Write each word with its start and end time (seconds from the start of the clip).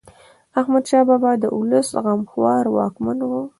احمد 0.59 0.83
شاه 0.89 1.03
بابا 1.09 1.31
د 1.39 1.45
ولس 1.59 1.89
غمخوار 2.03 2.65
واکمن 2.75 3.17
و. 3.29 3.31